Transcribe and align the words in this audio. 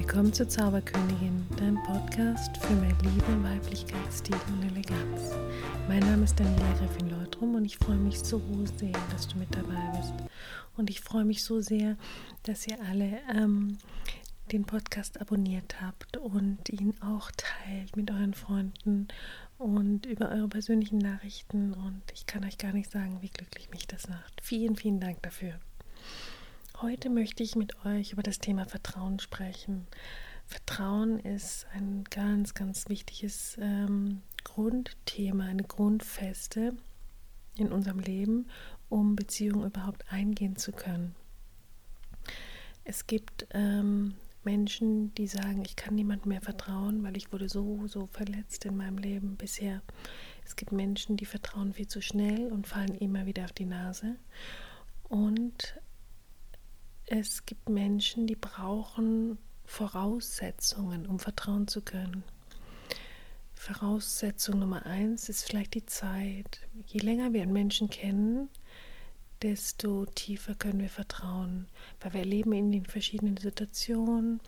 Willkommen 0.00 0.32
zur 0.32 0.48
Zauberkönigin, 0.48 1.46
dein 1.58 1.74
Podcast 1.82 2.56
für 2.56 2.72
mehr 2.72 2.96
Liebe, 3.02 3.44
Weiblichkeit, 3.44 4.10
Stil 4.10 4.34
und 4.48 4.62
Eleganz. 4.70 5.36
Mein 5.88 6.00
Name 6.00 6.24
ist 6.24 6.40
Daniela 6.40 6.72
Gräfin 6.78 7.10
Leutrum 7.10 7.54
und 7.54 7.66
ich 7.66 7.76
freue 7.76 7.98
mich 7.98 8.18
so 8.18 8.40
sehr, 8.78 8.94
dass 9.12 9.28
du 9.28 9.36
mit 9.36 9.54
dabei 9.54 9.98
bist. 9.98 10.14
Und 10.78 10.88
ich 10.88 11.02
freue 11.02 11.26
mich 11.26 11.44
so 11.44 11.60
sehr, 11.60 11.98
dass 12.44 12.66
ihr 12.66 12.78
alle 12.88 13.18
ähm, 13.30 13.76
den 14.50 14.64
Podcast 14.64 15.20
abonniert 15.20 15.82
habt 15.82 16.16
und 16.16 16.70
ihn 16.70 16.94
auch 17.02 17.30
teilt 17.32 17.94
mit 17.94 18.10
euren 18.10 18.32
Freunden 18.32 19.06
und 19.58 20.06
über 20.06 20.30
eure 20.30 20.48
persönlichen 20.48 20.98
Nachrichten. 20.98 21.74
Und 21.74 22.00
ich 22.14 22.24
kann 22.24 22.42
euch 22.46 22.56
gar 22.56 22.72
nicht 22.72 22.90
sagen, 22.90 23.18
wie 23.20 23.28
glücklich 23.28 23.68
mich 23.70 23.86
das 23.86 24.08
macht. 24.08 24.40
Vielen, 24.42 24.76
vielen 24.76 24.98
Dank 24.98 25.20
dafür. 25.20 25.60
Heute 26.82 27.10
möchte 27.10 27.42
ich 27.42 27.56
mit 27.56 27.84
euch 27.84 28.12
über 28.12 28.22
das 28.22 28.38
Thema 28.38 28.64
Vertrauen 28.64 29.18
sprechen. 29.18 29.86
Vertrauen 30.46 31.18
ist 31.18 31.66
ein 31.74 32.04
ganz, 32.08 32.54
ganz 32.54 32.88
wichtiges 32.88 33.58
ähm, 33.60 34.22
Grundthema, 34.44 35.44
eine 35.44 35.62
Grundfeste 35.62 36.74
in 37.54 37.70
unserem 37.70 37.98
Leben, 37.98 38.46
um 38.88 39.14
Beziehungen 39.14 39.66
überhaupt 39.66 40.10
eingehen 40.10 40.56
zu 40.56 40.72
können. 40.72 41.14
Es 42.84 43.06
gibt 43.06 43.46
ähm, 43.50 44.14
Menschen, 44.42 45.14
die 45.16 45.26
sagen, 45.26 45.62
ich 45.66 45.76
kann 45.76 45.96
niemandem 45.96 46.30
mehr 46.30 46.40
vertrauen, 46.40 47.02
weil 47.02 47.14
ich 47.18 47.30
wurde 47.30 47.50
so, 47.50 47.88
so 47.88 48.06
verletzt 48.06 48.64
in 48.64 48.78
meinem 48.78 48.96
Leben 48.96 49.36
bisher. 49.36 49.82
Es 50.46 50.56
gibt 50.56 50.72
Menschen, 50.72 51.18
die 51.18 51.26
vertrauen 51.26 51.74
viel 51.74 51.88
zu 51.88 52.00
schnell 52.00 52.50
und 52.50 52.66
fallen 52.66 52.94
immer 52.94 53.26
wieder 53.26 53.44
auf 53.44 53.52
die 53.52 53.66
Nase. 53.66 54.16
Und 55.10 55.74
es 57.10 57.44
gibt 57.44 57.68
Menschen, 57.68 58.28
die 58.28 58.36
brauchen 58.36 59.36
Voraussetzungen, 59.64 61.06
um 61.06 61.18
vertrauen 61.18 61.66
zu 61.66 61.82
können. 61.82 62.22
Voraussetzung 63.52 64.60
Nummer 64.60 64.86
eins 64.86 65.28
ist 65.28 65.44
vielleicht 65.44 65.74
die 65.74 65.84
Zeit. 65.84 66.60
Je 66.86 67.00
länger 67.00 67.32
wir 67.32 67.42
einen 67.42 67.52
Menschen 67.52 67.90
kennen, 67.90 68.48
desto 69.42 70.06
tiefer 70.06 70.54
können 70.54 70.80
wir 70.80 70.88
vertrauen, 70.88 71.66
weil 72.00 72.12
wir 72.12 72.20
erleben 72.20 72.52
ihn 72.52 72.72
in 72.72 72.86
verschiedenen 72.86 73.36
Situationen, 73.36 74.40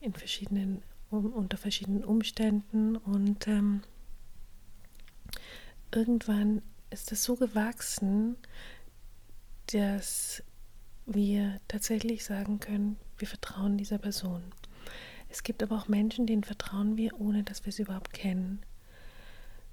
in 0.00 0.12
verschiedenen, 0.12 0.82
unter 1.10 1.56
verschiedenen 1.56 2.04
Umständen 2.04 2.96
und 2.96 3.48
ähm, 3.48 3.82
irgendwann 5.90 6.60
ist 6.90 7.12
es 7.12 7.24
so 7.24 7.36
gewachsen, 7.36 8.36
dass 9.72 10.42
wir 11.14 11.60
tatsächlich 11.68 12.24
sagen 12.24 12.60
können, 12.60 12.96
wir 13.18 13.28
vertrauen 13.28 13.76
dieser 13.76 13.98
Person. 13.98 14.42
Es 15.28 15.42
gibt 15.42 15.62
aber 15.62 15.76
auch 15.76 15.88
Menschen, 15.88 16.26
denen 16.26 16.44
vertrauen 16.44 16.96
wir, 16.96 17.18
ohne 17.20 17.44
dass 17.44 17.64
wir 17.64 17.72
sie 17.72 17.82
überhaupt 17.82 18.12
kennen. 18.12 18.62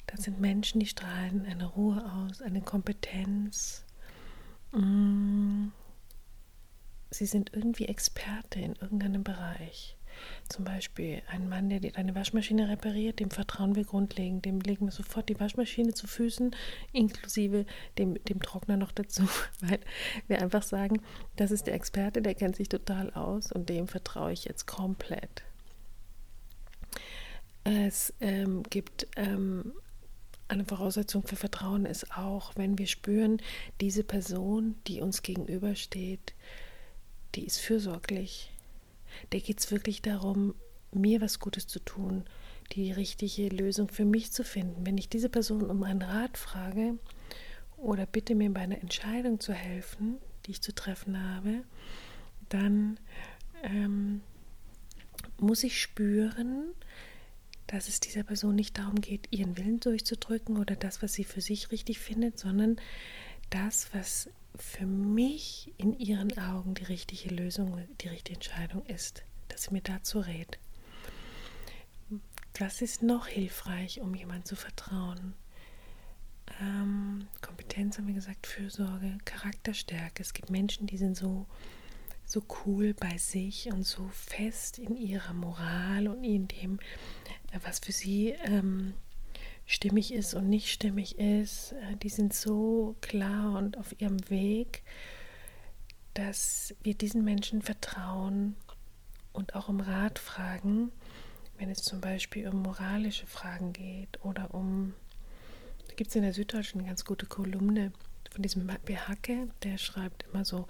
Das 0.06 0.24
sind 0.24 0.40
Menschen, 0.40 0.80
die 0.80 0.86
strahlen 0.86 1.46
eine 1.46 1.66
Ruhe 1.66 2.04
aus, 2.14 2.42
eine 2.42 2.62
Kompetenz. 2.62 3.84
Mm. 4.72 5.68
Sie 7.10 7.26
sind 7.26 7.54
irgendwie 7.54 7.86
Experte 7.86 8.60
in 8.60 8.76
irgendeinem 8.76 9.24
Bereich. 9.24 9.97
Zum 10.50 10.66
Beispiel 10.66 11.22
ein 11.28 11.50
Mann, 11.50 11.70
der 11.70 11.80
eine 11.96 12.16
Waschmaschine 12.16 12.70
repariert, 12.70 13.20
dem 13.20 13.32
vertrauen 13.32 13.76
wir 13.76 13.84
grundlegend. 13.84 14.46
Dem 14.46 14.60
legen 14.60 14.86
wir 14.86 14.92
sofort 14.92 15.30
die 15.30 15.40
Waschmaschine 15.40 15.94
zu 15.94 16.08
Füßen, 16.08 16.56
inklusive 16.94 17.66
dem, 17.98 18.24
dem 18.26 18.42
Trockner 18.42 18.78
noch 18.78 18.92
dazu, 18.92 19.24
weil 19.62 19.80
wir 20.28 20.42
einfach 20.42 20.64
sagen, 20.64 21.02
das 21.36 21.52
ist 21.52 21.68
der 21.68 21.74
Experte, 21.74 22.22
der 22.22 22.36
kennt 22.36 22.56
sich 22.56 22.70
total 22.70 23.12
aus 23.14 23.52
und 23.52 23.70
dem 23.70 23.88
vertraue 23.88 24.32
ich 24.32 24.46
jetzt 24.46 24.68
komplett. 24.68 25.44
Es 27.64 28.14
ähm, 28.22 28.64
gibt 28.64 29.08
ähm, 29.18 29.74
eine 30.48 30.64
Voraussetzung 30.64 31.28
für 31.28 31.36
Vertrauen 31.36 31.86
ist 31.86 32.16
auch, 32.16 32.54
wenn 32.56 32.78
wir 32.78 32.88
spüren, 32.88 33.42
diese 33.82 34.04
Person, 34.04 34.76
die 34.88 35.02
uns 35.02 35.22
gegenübersteht, 35.22 36.34
die 37.36 37.46
ist 37.46 37.60
fürsorglich, 37.60 38.54
der 39.32 39.42
geht 39.42 39.60
es 39.60 39.72
wirklich 39.72 40.02
darum, 40.02 40.56
mir 40.92 41.22
was 41.22 41.40
Gutes 41.40 41.68
zu 41.68 41.80
tun, 41.80 42.26
die 42.74 42.92
richtige 42.92 43.50
Lösung 43.50 43.90
für 43.90 44.06
mich 44.06 44.32
zu 44.32 44.44
finden. 44.44 44.86
Wenn 44.86 44.98
ich 44.98 45.10
diese 45.10 45.30
Person 45.30 45.70
um 45.70 45.84
einen 45.84 46.02
Rat 46.02 46.38
frage 46.38 46.98
oder 47.78 48.06
bitte 48.06 48.36
mir 48.36 48.52
bei 48.54 48.62
einer 48.62 48.82
Entscheidung 48.82 49.40
zu 49.40 49.54
helfen, 49.54 50.18
die 50.46 50.52
ich 50.52 50.62
zu 50.62 50.74
treffen 50.74 51.22
habe, 51.34 51.64
dann 52.50 53.00
ähm, 53.64 54.22
muss 55.40 55.64
ich 55.64 55.82
spüren, 55.82 56.74
dass 57.68 57.90
es 57.90 58.00
dieser 58.00 58.24
Person 58.24 58.56
nicht 58.56 58.78
darum 58.78 59.02
geht, 59.02 59.28
ihren 59.32 59.58
Willen 59.58 59.80
durchzudrücken 59.80 60.58
oder 60.58 60.76
das, 60.76 61.02
was 61.02 61.14
sie 61.14 61.26
für 61.26 61.42
sich 61.42 61.72
richtig 61.72 62.00
findet, 62.00 62.40
sondern 62.40 62.78
das, 63.50 63.90
was 63.94 64.30
für 64.58 64.86
mich 64.86 65.74
in 65.78 65.98
ihren 65.98 66.38
Augen 66.38 66.74
die 66.74 66.84
richtige 66.84 67.34
Lösung, 67.34 67.88
die 68.02 68.08
richtige 68.08 68.36
Entscheidung 68.36 68.86
ist, 68.86 69.24
dass 69.50 69.64
sie 69.64 69.74
mir 69.74 69.82
dazu 69.82 70.20
rät. 70.20 70.60
Das 72.54 72.82
ist 72.82 73.04
noch 73.04 73.28
hilfreich, 73.28 74.02
um 74.02 74.16
jemandem 74.16 74.46
zu 74.46 74.56
vertrauen. 74.56 75.36
Ähm, 76.60 77.28
Kompetenz 77.42 77.98
haben 77.98 78.08
wir 78.08 78.16
gesagt, 78.16 78.48
Fürsorge, 78.48 79.18
Charakterstärke. 79.26 80.24
Es 80.24 80.34
gibt 80.34 80.50
Menschen, 80.50 80.88
die 80.88 80.98
sind 80.98 81.16
so, 81.16 81.46
so 82.26 82.44
cool 82.66 82.94
bei 82.94 83.18
sich 83.18 83.72
und 83.72 83.84
so 83.84 84.08
fest 84.10 84.80
in 84.80 84.96
ihrer 84.96 85.34
Moral 85.34 86.08
und 86.08 86.24
in 86.24 86.48
dem, 86.48 86.80
was 87.64 87.80
für 87.80 87.92
sie 87.92 88.30
ähm, 88.46 88.94
stimmig 89.68 90.14
ist 90.14 90.34
und 90.34 90.50
nicht 90.50 90.72
stimmig 90.72 91.20
ist. 91.20 91.74
Äh, 91.74 91.98
die 92.02 92.10
sind 92.10 92.34
so 92.34 92.96
klar 93.02 93.58
und 93.58 93.78
auf 93.78 94.00
ihrem 94.02 94.30
Weg, 94.30 94.82
dass 96.16 96.74
wir 96.82 96.96
diesen 96.96 97.24
Menschen 97.24 97.62
vertrauen 97.62 98.56
und 99.34 99.54
auch 99.54 99.70
um 99.70 99.82
Rat 99.82 100.18
fragen, 100.18 100.92
wenn 101.60 101.70
es 101.70 101.84
zum 101.84 102.02
Beispiel 102.02 102.48
um 102.48 102.64
moralische 102.64 103.28
Fragen 103.28 103.74
geht 103.74 104.24
oder 104.24 104.54
um, 104.54 104.94
da 105.88 105.94
gibt 105.96 106.10
es 106.10 106.16
in 106.16 106.24
der 106.24 106.34
Süddeutschen 106.34 106.80
eine 106.80 106.88
ganz 106.88 107.06
gute 107.06 107.26
Kolumne 107.26 107.92
von 108.32 108.42
diesem 108.42 108.68
Behacke, 108.86 109.50
der 109.64 109.78
schreibt 109.78 110.26
immer 110.32 110.46
so, 110.46 110.68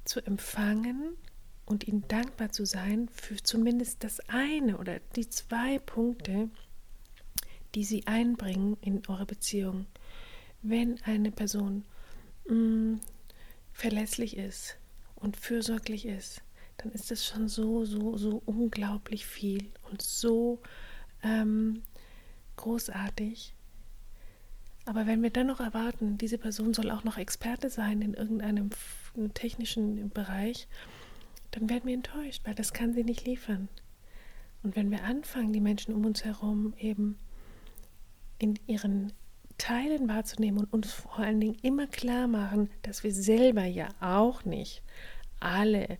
zu 0.05 0.25
empfangen 0.25 1.17
und 1.65 1.87
ihnen 1.89 2.07
dankbar 2.09 2.51
zu 2.51 2.65
sein 2.65 3.09
für 3.09 3.37
zumindest 3.43 4.05
das 4.05 4.21
eine 4.29 4.79
oder 4.79 5.01
die 5.17 5.29
zwei 5.29 5.79
Punkte, 5.81 6.49
die 7.75 7.85
sie 7.85 8.07
einbringen 8.07 8.77
in 8.81 9.03
eure 9.09 9.27
Beziehung. 9.27 9.87
Wenn 10.63 11.03
eine 11.03 11.33
Person 11.33 11.85
mh, 12.49 12.55
mm, 12.55 13.01
verlässlich 13.73 14.37
ist 14.37 14.79
und 15.17 15.37
fürsorglich 15.37 16.07
ist, 16.07 16.43
dann 16.79 16.93
ist 16.93 17.11
das 17.11 17.25
schon 17.25 17.49
so, 17.49 17.85
so, 17.85 18.17
so 18.17 18.43
unglaublich 18.47 19.27
viel 19.27 19.71
und 19.91 20.03
so 20.03 20.61
ähm, 21.23 21.83
großartig. 22.57 23.56
Aber 24.87 25.07
wenn 25.07 25.23
wir 25.23 25.31
dann 25.31 25.49
noch 25.49 25.61
erwarten, 25.61 26.17
diese 26.17 26.39
Person 26.39 26.73
soll 26.73 26.91
auch 26.91 27.05
noch 27.05 27.19
Experte 27.19 27.71
sein 27.71 28.03
in 28.03 28.15
irgendeinem 28.15 28.71
technischen 29.35 30.11
Bereich, 30.11 30.69
dann 31.51 31.69
werden 31.69 31.87
wir 31.87 31.95
enttäuscht, 31.95 32.43
weil 32.45 32.55
das 32.55 32.73
kann 32.73 32.95
sie 32.95 33.03
nicht 33.03 33.27
liefern. 33.27 33.69
Und 34.63 34.77
wenn 34.77 34.91
wir 34.91 35.05
anfangen, 35.05 35.53
die 35.53 35.61
Menschen 35.61 35.95
um 35.95 36.05
uns 36.05 36.25
herum 36.25 36.73
eben 36.79 37.19
in 38.39 38.59
ihren 38.67 39.13
Teilen 39.59 40.09
wahrzunehmen 40.09 40.61
und 40.61 40.73
uns 40.73 40.93
vor 40.93 41.19
allen 41.19 41.41
Dingen 41.41 41.57
immer 41.63 41.87
klar 41.87 42.29
machen, 42.29 42.71
dass 42.83 43.03
wir 43.03 43.13
selber 43.13 43.65
ja 43.65 43.89
auch 44.01 44.45
nicht 44.45 44.83
alle 45.41 45.99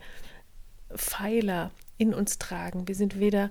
Pfeiler 0.95 1.73
in 1.99 2.15
uns 2.15 2.39
tragen. 2.39 2.87
Wir 2.87 2.95
sind 2.95 3.19
weder 3.19 3.51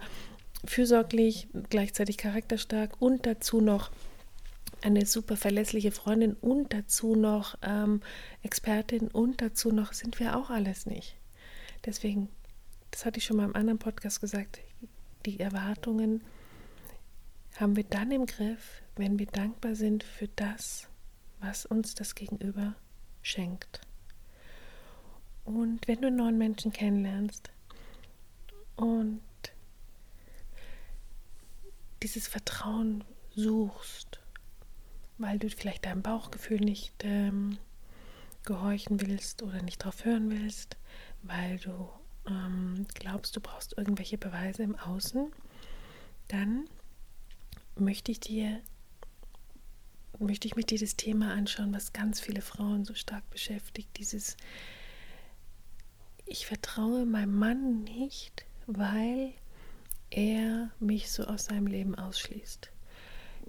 fürsorglich, 0.66 1.48
gleichzeitig 1.70 2.18
charakterstark 2.18 3.02
und 3.02 3.26
dazu 3.26 3.62
noch 3.62 3.92
eine 4.86 5.06
super 5.08 5.36
verlässliche 5.36 5.92
Freundin 5.92 6.34
und 6.34 6.72
dazu 6.72 7.16
noch 7.16 7.58
ähm, 7.64 8.02
Expertin 8.44 9.08
und 9.08 9.42
dazu 9.42 9.72
noch 9.72 9.94
sind 9.94 10.20
wir 10.20 10.38
auch 10.38 10.52
alles 10.52 10.86
nicht. 10.86 11.16
Deswegen, 11.86 12.30
das 12.92 13.04
hatte 13.04 13.18
ich 13.18 13.26
schon 13.26 13.38
mal 13.38 13.46
im 13.46 13.56
anderen 13.56 13.80
Podcast 13.80 14.22
gesagt, 14.22 14.60
die 15.26 15.40
Erwartungen 15.40 16.24
haben 17.60 17.76
wir 17.76 17.84
dann 17.84 18.12
im 18.12 18.28
Griff, 18.28 18.84
wenn 18.96 19.18
wir 19.18 19.26
dankbar 19.26 19.74
sind 19.74 20.04
für 20.04 20.28
das, 20.28 20.88
was 21.40 21.66
uns 21.66 21.96
das 21.96 22.14
Gegenüber 22.14 22.76
schenkt. 23.24 23.82
Und 25.46 25.88
wenn 25.88 26.02
du 26.02 26.08
einen 26.08 26.18
neuen 26.18 26.38
Menschen 26.38 26.72
kennenlernst 26.72 27.50
und 28.76 29.22
dieses 32.04 32.28
Vertrauen 32.28 33.04
suchst, 33.36 34.20
weil 35.18 35.40
du 35.40 35.50
vielleicht 35.50 35.86
deinem 35.86 36.02
Bauchgefühl 36.02 36.60
nicht 36.60 37.04
ähm, 37.04 37.58
gehorchen 38.44 39.02
willst 39.02 39.44
oder 39.44 39.62
nicht 39.62 39.80
drauf 39.80 40.06
hören 40.06 40.30
willst, 40.30 40.78
weil 41.24 41.58
du 41.60 41.90
ähm, 42.28 42.86
glaubst, 42.94 43.36
du 43.36 43.42
brauchst 43.42 43.78
irgendwelche 43.78 44.18
Beweise 44.18 44.64
im 44.64 44.76
Außen, 44.76 45.32
dann 46.28 46.66
möchte 47.76 48.12
ich 48.12 48.20
dir 48.20 48.62
möchte 50.18 50.48
ich 50.48 50.56
mit 50.56 50.70
dir 50.70 50.80
das 50.80 50.96
Thema 50.96 51.34
anschauen, 51.34 51.74
was 51.74 51.92
ganz 51.92 52.22
viele 52.22 52.42
Frauen 52.42 52.86
so 52.86 52.94
stark 52.94 53.30
beschäftigt, 53.32 53.90
dieses 53.98 54.38
ich 56.26 56.48
vertraue 56.48 57.06
meinem 57.06 57.38
Mann 57.38 57.84
nicht, 57.84 58.46
weil 58.66 59.34
er 60.10 60.72
mich 60.80 61.12
so 61.12 61.26
aus 61.26 61.46
seinem 61.46 61.68
Leben 61.68 61.96
ausschließt. 61.96 62.72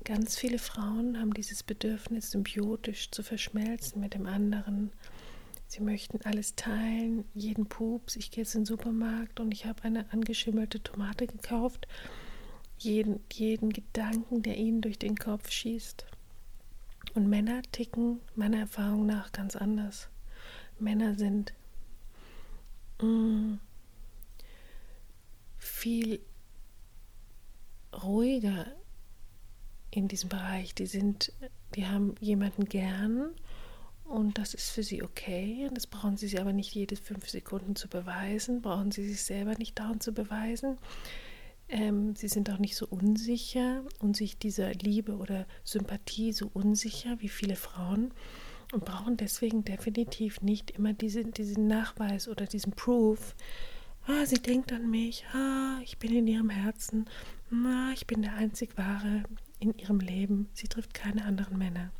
Ganz 0.04 0.38
viele 0.38 0.58
Frauen 0.58 1.18
haben 1.18 1.34
dieses 1.34 1.62
Bedürfnis, 1.62 2.30
symbiotisch 2.30 3.10
zu 3.10 3.22
verschmelzen 3.22 4.00
mit 4.00 4.14
dem 4.14 4.26
anderen. 4.26 4.92
Sie 5.66 5.82
möchten 5.82 6.20
alles 6.22 6.54
teilen, 6.54 7.24
jeden 7.34 7.66
Pups. 7.66 8.16
Ich 8.16 8.30
gehe 8.30 8.44
jetzt 8.44 8.54
in 8.54 8.60
den 8.60 8.66
Supermarkt 8.66 9.40
und 9.40 9.52
ich 9.52 9.66
habe 9.66 9.82
eine 9.82 10.12
angeschimmelte 10.12 10.82
Tomate 10.82 11.26
gekauft. 11.26 11.88
Jeden, 12.78 13.20
jeden 13.32 13.72
Gedanken, 13.72 14.42
der 14.42 14.56
ihnen 14.56 14.80
durch 14.80 14.98
den 14.98 15.16
Kopf 15.16 15.50
schießt. 15.50 16.06
Und 17.14 17.28
Männer 17.28 17.62
ticken 17.72 18.20
meiner 18.36 18.58
Erfahrung 18.58 19.06
nach 19.06 19.32
ganz 19.32 19.56
anders. 19.56 20.08
Männer 20.78 21.16
sind 21.16 21.52
mh, 23.00 23.08
mm, 23.08 23.60
viel 25.58 26.20
ruhiger 27.92 28.66
in 29.90 30.08
diesem 30.08 30.28
Bereich. 30.28 30.74
Die 30.74 30.86
sind, 30.86 31.32
die 31.74 31.86
haben 31.86 32.14
jemanden 32.20 32.66
gern 32.66 33.30
und 34.04 34.38
das 34.38 34.54
ist 34.54 34.70
für 34.70 34.82
sie 34.82 35.02
okay. 35.02 35.66
Und 35.68 35.76
das 35.76 35.86
brauchen 35.86 36.16
sie 36.16 36.28
sich 36.28 36.40
aber 36.40 36.52
nicht 36.52 36.74
jede 36.74 36.96
fünf 36.96 37.28
Sekunden 37.28 37.76
zu 37.76 37.88
beweisen, 37.88 38.62
brauchen 38.62 38.90
sie 38.90 39.06
sich 39.06 39.22
selber 39.22 39.54
nicht 39.56 39.78
dauernd 39.78 40.02
zu 40.02 40.12
beweisen. 40.12 40.78
Ähm, 41.68 42.14
sie 42.14 42.28
sind 42.28 42.48
auch 42.50 42.58
nicht 42.58 42.76
so 42.76 42.86
unsicher 42.86 43.82
und 43.98 44.16
sich 44.16 44.38
dieser 44.38 44.72
Liebe 44.74 45.16
oder 45.16 45.46
Sympathie 45.64 46.32
so 46.32 46.48
unsicher 46.54 47.16
wie 47.18 47.28
viele 47.28 47.56
Frauen 47.56 48.12
und 48.72 48.84
brauchen 48.84 49.16
deswegen 49.16 49.64
definitiv 49.64 50.42
nicht 50.42 50.70
immer 50.70 50.92
diese, 50.92 51.24
diesen 51.24 51.66
Nachweis 51.66 52.28
oder 52.28 52.46
diesen 52.46 52.72
Proof. 52.72 53.34
Ah, 54.06 54.24
sie 54.24 54.40
denkt 54.40 54.72
an 54.72 54.88
mich, 54.88 55.24
ah, 55.32 55.80
ich 55.82 55.98
bin 55.98 56.14
in 56.14 56.28
ihrem 56.28 56.50
Herzen, 56.50 57.06
ah, 57.50 57.90
ich 57.92 58.06
bin 58.06 58.22
der 58.22 58.34
einzig 58.34 58.78
wahre, 58.78 59.24
in 59.58 59.76
ihrem 59.78 60.00
Leben. 60.00 60.48
Sie 60.52 60.68
trifft 60.68 60.94
keine 60.94 61.24
anderen 61.24 61.58
Männer. 61.58 61.90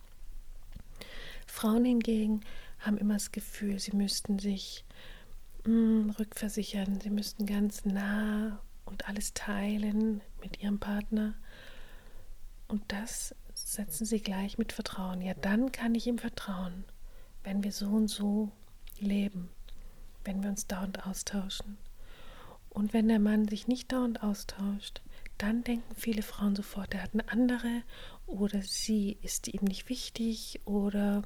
Frauen 1.46 1.84
hingegen 1.84 2.40
haben 2.78 2.98
immer 2.98 3.14
das 3.14 3.32
Gefühl, 3.32 3.78
sie 3.78 3.96
müssten 3.96 4.38
sich 4.38 4.84
mh, 5.64 5.72
mm, 5.72 6.10
rückversichern, 6.18 7.00
sie 7.00 7.10
müssten 7.10 7.46
ganz 7.46 7.84
nah 7.84 8.60
und 8.84 9.08
alles 9.08 9.34
teilen 9.34 10.20
mit 10.40 10.62
ihrem 10.62 10.78
Partner. 10.78 11.34
Und 12.68 12.82
das 12.88 13.34
setzen 13.54 14.04
sie 14.04 14.20
gleich 14.20 14.58
mit 14.58 14.72
Vertrauen. 14.72 15.22
Ja, 15.22 15.34
dann 15.34 15.72
kann 15.72 15.94
ich 15.94 16.06
ihm 16.06 16.18
vertrauen, 16.18 16.84
wenn 17.44 17.64
wir 17.64 17.72
so 17.72 17.88
und 17.88 18.08
so 18.08 18.50
leben, 18.98 19.48
wenn 20.24 20.42
wir 20.42 20.50
uns 20.50 20.66
dauernd 20.66 21.06
austauschen. 21.06 21.78
Und 22.70 22.92
wenn 22.92 23.08
der 23.08 23.20
Mann 23.20 23.48
sich 23.48 23.68
nicht 23.68 23.92
dauernd 23.92 24.22
austauscht, 24.22 25.00
dann 25.38 25.64
denken 25.64 25.94
viele 25.94 26.22
Frauen 26.22 26.56
sofort, 26.56 26.94
er 26.94 27.02
hat 27.02 27.12
eine 27.12 27.28
andere 27.28 27.82
oder 28.26 28.62
sie 28.62 29.18
ist 29.22 29.48
ihm 29.48 29.64
nicht 29.64 29.88
wichtig 29.88 30.60
oder 30.64 31.22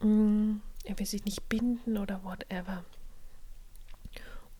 mh, 0.00 0.06
mm, 0.06 0.62
er 0.84 0.98
will 0.98 1.06
sich 1.06 1.24
nicht 1.24 1.48
binden 1.48 1.98
oder 1.98 2.24
whatever. 2.24 2.84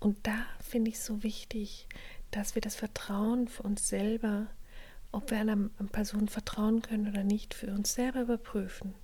Und 0.00 0.26
da 0.26 0.46
finde 0.60 0.90
ich 0.90 0.96
es 0.96 1.06
so 1.06 1.22
wichtig, 1.22 1.88
dass 2.30 2.54
wir 2.54 2.62
das 2.62 2.76
Vertrauen 2.76 3.48
für 3.48 3.62
uns 3.62 3.88
selber, 3.88 4.48
ob 5.10 5.30
wir 5.30 5.38
einer 5.38 5.56
Person 5.90 6.28
vertrauen 6.28 6.82
können 6.82 7.08
oder 7.08 7.24
nicht, 7.24 7.54
für 7.54 7.68
uns 7.68 7.94
selber 7.94 8.22
überprüfen. 8.22 8.94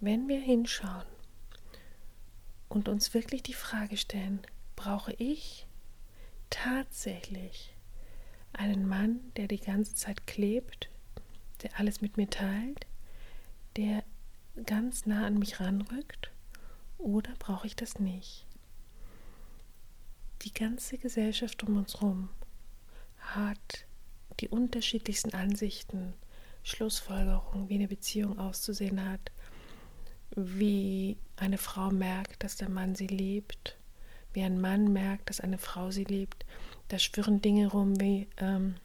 Wenn 0.00 0.28
wir 0.28 0.40
hinschauen 0.40 1.06
und 2.68 2.88
uns 2.88 3.14
wirklich 3.14 3.42
die 3.42 3.54
Frage 3.54 3.96
stellen, 3.96 4.40
brauche 4.74 5.12
ich 5.14 5.66
tatsächlich 6.50 7.74
einen 8.58 8.86
Mann, 8.86 9.20
der 9.36 9.48
die 9.48 9.60
ganze 9.60 9.94
Zeit 9.94 10.26
klebt, 10.26 10.90
der 11.62 11.78
alles 11.78 12.00
mit 12.00 12.16
mir 12.16 12.28
teilt, 12.28 12.86
der 13.76 14.04
ganz 14.66 15.06
nah 15.06 15.26
an 15.26 15.38
mich 15.38 15.60
ranrückt, 15.60 16.30
oder 16.98 17.32
brauche 17.38 17.66
ich 17.66 17.76
das 17.76 18.00
nicht? 18.00 18.44
Die 20.42 20.52
ganze 20.52 20.98
Gesellschaft 20.98 21.62
um 21.62 21.76
uns 21.76 21.94
herum 21.94 22.28
hat 23.18 23.86
die 24.40 24.48
unterschiedlichsten 24.48 25.34
Ansichten, 25.34 26.14
Schlussfolgerungen, 26.62 27.68
wie 27.68 27.74
eine 27.74 27.88
Beziehung 27.88 28.38
auszusehen 28.38 29.08
hat, 29.08 29.32
wie 30.34 31.16
eine 31.36 31.58
Frau 31.58 31.90
merkt, 31.90 32.42
dass 32.42 32.56
der 32.56 32.68
Mann 32.68 32.94
sie 32.94 33.06
liebt, 33.06 33.76
wie 34.32 34.42
ein 34.42 34.60
Mann 34.60 34.92
merkt, 34.92 35.30
dass 35.30 35.40
eine 35.40 35.58
Frau 35.58 35.90
sie 35.90 36.04
liebt. 36.04 36.44
Da 36.88 36.98
schwirren 36.98 37.40
Dinge 37.42 37.68
rum 37.68 38.00
wie, 38.00 38.26
ähm, 38.38 38.76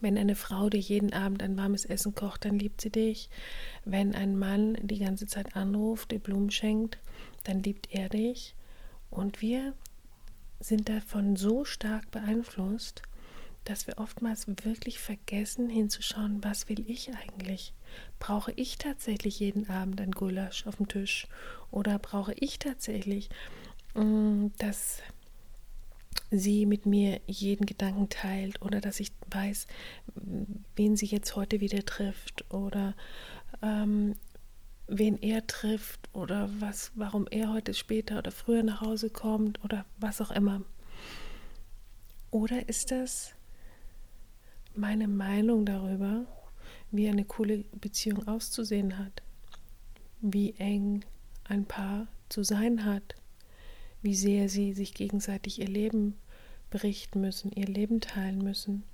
wenn 0.00 0.16
eine 0.16 0.36
Frau 0.36 0.70
dir 0.70 0.78
jeden 0.78 1.12
Abend 1.12 1.42
ein 1.42 1.56
warmes 1.56 1.84
Essen 1.84 2.14
kocht, 2.14 2.44
dann 2.44 2.58
liebt 2.58 2.80
sie 2.80 2.90
dich. 2.90 3.28
Wenn 3.84 4.14
ein 4.14 4.38
Mann 4.38 4.76
die 4.80 4.98
ganze 4.98 5.26
Zeit 5.26 5.56
anruft, 5.56 6.12
dir 6.12 6.20
Blumen 6.20 6.50
schenkt, 6.50 6.98
dann 7.44 7.62
liebt 7.62 7.92
er 7.92 8.08
dich. 8.08 8.54
Und 9.10 9.40
wir 9.40 9.74
sind 10.60 10.88
davon 10.88 11.36
so 11.36 11.64
stark 11.64 12.10
beeinflusst, 12.10 13.02
dass 13.64 13.86
wir 13.86 13.98
oftmals 13.98 14.46
wirklich 14.64 14.98
vergessen 14.98 15.68
hinzuschauen, 15.68 16.42
was 16.42 16.68
will 16.68 16.88
ich 16.88 17.10
eigentlich? 17.14 17.74
Brauche 18.18 18.52
ich 18.52 18.78
tatsächlich 18.78 19.40
jeden 19.40 19.68
Abend 19.68 20.00
ein 20.00 20.12
Gulasch 20.12 20.66
auf 20.66 20.76
dem 20.76 20.88
Tisch? 20.88 21.26
Oder 21.70 21.98
brauche 21.98 22.32
ich 22.34 22.58
tatsächlich, 22.58 23.28
mm, 23.94 24.46
dass 24.58 25.02
sie 26.30 26.66
mit 26.66 26.86
mir 26.86 27.20
jeden 27.26 27.66
Gedanken 27.66 28.08
teilt 28.08 28.60
oder 28.62 28.80
dass 28.80 29.00
ich 29.00 29.12
weiß, 29.30 29.66
wen 30.76 30.96
sie 30.96 31.06
jetzt 31.06 31.36
heute 31.36 31.60
wieder 31.60 31.84
trifft 31.84 32.44
oder 32.52 32.94
ähm, 33.62 34.14
wen 34.86 35.18
er 35.18 35.46
trifft 35.46 36.08
oder 36.12 36.50
was, 36.60 36.92
warum 36.94 37.26
er 37.30 37.52
heute 37.52 37.74
später 37.74 38.18
oder 38.18 38.30
früher 38.30 38.62
nach 38.62 38.80
Hause 38.80 39.10
kommt 39.10 39.62
oder 39.64 39.84
was 39.98 40.20
auch 40.20 40.30
immer. 40.30 40.62
Oder 42.30 42.68
ist 42.68 42.90
das 42.90 43.34
meine 44.74 45.08
Meinung 45.08 45.64
darüber, 45.64 46.26
wie 46.90 47.08
eine 47.08 47.24
coole 47.24 47.64
Beziehung 47.80 48.26
auszusehen 48.28 48.98
hat, 48.98 49.22
wie 50.20 50.54
eng 50.58 51.04
ein 51.44 51.64
Paar 51.64 52.06
zu 52.28 52.42
sein 52.42 52.84
hat, 52.84 53.14
wie 54.02 54.14
sehr 54.14 54.48
sie 54.48 54.72
sich 54.72 54.94
gegenseitig 54.94 55.60
ihr 55.60 55.68
Leben 55.68 56.16
berichten 56.70 57.20
müssen, 57.20 57.50
ihr 57.52 57.66
Leben 57.66 58.00
teilen 58.00 58.38
müssen. 58.42 58.84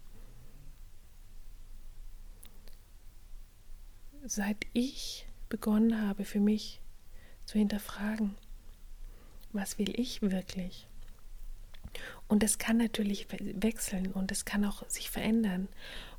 Seit 4.26 4.66
ich 4.72 5.26
begonnen 5.48 6.00
habe, 6.00 6.24
für 6.24 6.40
mich 6.40 6.80
zu 7.44 7.58
hinterfragen, 7.58 8.34
was 9.52 9.78
will 9.78 9.98
ich 10.00 10.22
wirklich? 10.22 10.88
Und 12.26 12.42
es 12.42 12.58
kann 12.58 12.78
natürlich 12.78 13.28
wechseln 13.30 14.12
und 14.12 14.32
es 14.32 14.44
kann 14.44 14.64
auch 14.64 14.88
sich 14.88 15.10
verändern. 15.10 15.68